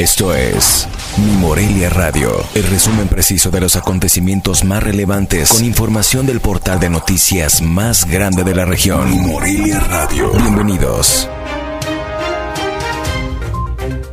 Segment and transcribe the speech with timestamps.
[0.00, 0.88] Esto es
[1.18, 6.80] Mi Morelia Radio, el resumen preciso de los acontecimientos más relevantes con información del portal
[6.80, 9.10] de noticias más grande de la región.
[9.10, 10.30] Mi Morelia Radio.
[10.30, 11.28] Bienvenidos.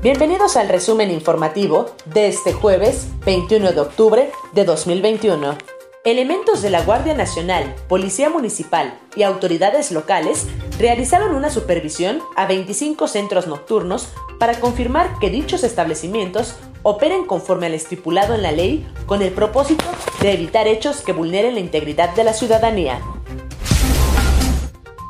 [0.04, 5.58] Bienvenidos al resumen informativo de este jueves 21 de octubre de 2021.
[6.04, 10.48] Elementos de la Guardia Nacional, Policía Municipal y autoridades locales
[10.78, 17.74] realizaron una supervisión a 25 centros nocturnos para confirmar que dichos establecimientos operen conforme al
[17.74, 19.84] estipulado en la ley con el propósito
[20.22, 23.02] de evitar hechos que vulneren la integridad de la ciudadanía.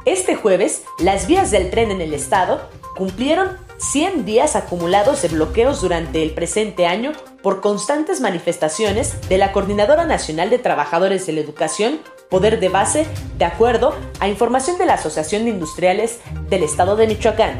[0.06, 2.62] Este jueves, las vías del tren en el estado
[2.96, 7.12] cumplieron 100 días acumulados de bloqueos durante el presente año
[7.44, 13.08] por constantes manifestaciones de la Coordinadora Nacional de Trabajadores de la Educación, Poder de Base,
[13.38, 16.20] de acuerdo a información de la Asociación de Industriales
[16.50, 17.60] del Estado de Michoacán.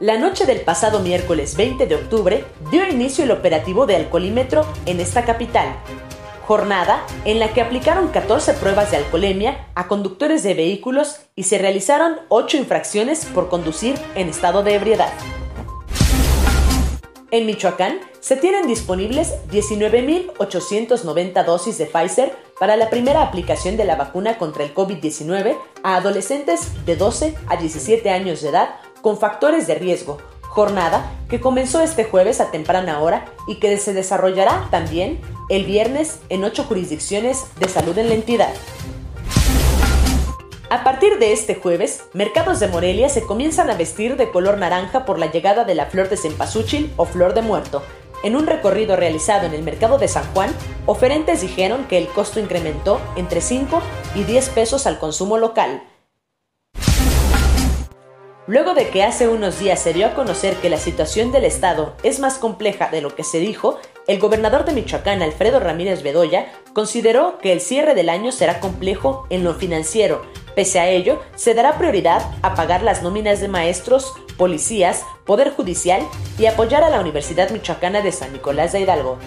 [0.00, 4.98] La noche del pasado miércoles 20 de octubre dio inicio el operativo de alcoholímetro en
[4.98, 5.68] esta capital,
[6.44, 11.58] jornada en la que aplicaron 14 pruebas de alcoholemia a conductores de vehículos y se
[11.58, 15.12] realizaron 8 infracciones por conducir en estado de ebriedad.
[17.32, 23.96] En Michoacán se tienen disponibles 19.890 dosis de Pfizer para la primera aplicación de la
[23.96, 29.66] vacuna contra el COVID-19 a adolescentes de 12 a 17 años de edad con factores
[29.66, 35.18] de riesgo, jornada que comenzó este jueves a temprana hora y que se desarrollará también
[35.48, 38.52] el viernes en ocho jurisdicciones de salud en la entidad.
[40.72, 45.04] A partir de este jueves, mercados de Morelia se comienzan a vestir de color naranja
[45.04, 47.82] por la llegada de la flor de cempasúchil o flor de muerto.
[48.24, 50.50] En un recorrido realizado en el mercado de San Juan,
[50.86, 53.82] oferentes dijeron que el costo incrementó entre 5
[54.14, 55.82] y 10 pesos al consumo local.
[58.46, 61.94] Luego de que hace unos días se dio a conocer que la situación del Estado
[62.02, 66.50] es más compleja de lo que se dijo, el gobernador de Michoacán, Alfredo Ramírez Bedoya,
[66.72, 70.22] consideró que el cierre del año será complejo en lo financiero.
[70.54, 76.02] Pese a ello, se dará prioridad a pagar las nóminas de maestros, policías, poder judicial
[76.38, 79.18] y apoyar a la Universidad Michoacana de San Nicolás de Hidalgo.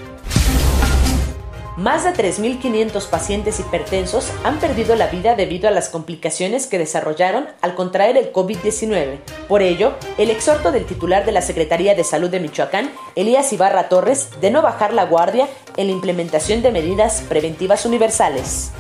[1.78, 7.47] Más de 3.500 pacientes hipertensos han perdido la vida debido a las complicaciones que desarrollaron
[7.62, 9.19] al contraer el COVID-19.
[9.50, 13.90] Por ello, el exhorto del titular de la Secretaría de Salud de Michoacán, Elías Ibarra
[13.90, 18.72] Torres, de no bajar la guardia en la implementación de medidas preventivas universales.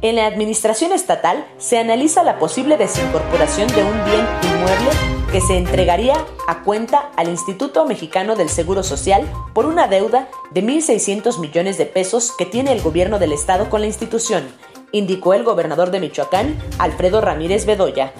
[0.00, 4.90] En la administración estatal se analiza la posible desincorporación de un bien inmueble
[5.32, 6.14] que se entregaría
[6.46, 11.86] a cuenta al Instituto Mexicano del Seguro Social por una deuda de 1.600 millones de
[11.86, 14.46] pesos que tiene el gobierno del estado con la institución,
[14.92, 18.12] indicó el gobernador de Michoacán, Alfredo Ramírez Bedoya.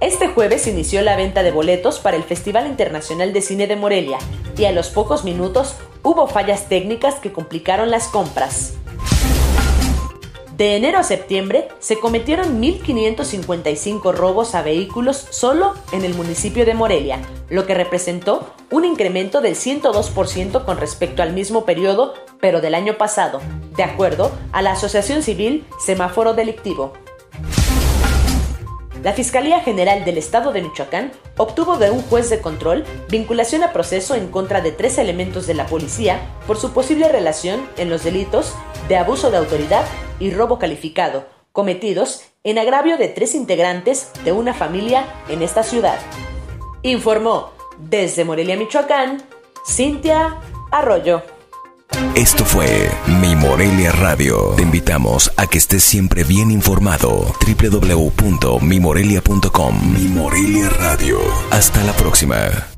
[0.00, 4.18] Este jueves inició la venta de boletos para el Festival Internacional de Cine de Morelia
[4.58, 8.74] y a los pocos minutos hubo fallas técnicas que complicaron las compras.
[10.56, 16.72] De enero a septiembre se cometieron 1.555 robos a vehículos solo en el municipio de
[16.72, 22.74] Morelia, lo que representó un incremento del 102% con respecto al mismo periodo, pero del
[22.74, 23.42] año pasado,
[23.76, 26.94] de acuerdo a la Asociación Civil Semáforo Delictivo.
[29.02, 33.74] La Fiscalía General del Estado de Michoacán obtuvo de un juez de control vinculación a
[33.74, 38.04] proceso en contra de tres elementos de la policía por su posible relación en los
[38.04, 38.54] delitos
[38.88, 39.84] de abuso de autoridad
[40.18, 45.98] y robo calificado, cometidos en agravio de tres integrantes de una familia en esta ciudad.
[46.82, 49.22] Informó desde Morelia, Michoacán,
[49.66, 50.40] Cintia
[50.70, 51.22] Arroyo.
[52.14, 52.90] Esto fue
[53.20, 54.54] Mi Morelia Radio.
[54.56, 57.34] Te invitamos a que estés siempre bien informado.
[57.46, 61.18] www.mimorelia.com Mi Morelia Radio.
[61.50, 62.75] Hasta la próxima.